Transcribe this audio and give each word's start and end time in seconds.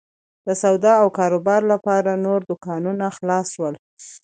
د 0.47 0.49
سودا 0.61 0.93
او 1.01 1.07
کاروبار 1.19 1.61
لپاره 1.73 2.11
نور 2.25 2.39
دوکانونه 2.49 3.05
خلاص 3.17 3.45
شول. 3.55 3.75